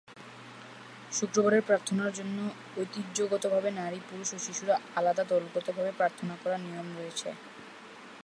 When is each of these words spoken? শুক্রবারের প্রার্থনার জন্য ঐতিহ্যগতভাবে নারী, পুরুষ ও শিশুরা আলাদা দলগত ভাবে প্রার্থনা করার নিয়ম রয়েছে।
শুক্রবারের 1.11 1.63
প্রার্থনার 1.67 2.11
জন্য 2.13 2.37
ঐতিহ্যগতভাবে 2.77 3.69
নারী, 3.71 3.99
পুরুষ 4.07 4.29
ও 4.33 4.39
শিশুরা 4.39 4.75
আলাদা 4.95 5.23
দলগত 5.23 5.67
ভাবে 5.69 5.91
প্রার্থনা 5.99 6.33
করার 6.41 6.61
নিয়ম 6.61 6.87
রয়েছে। 6.97 7.29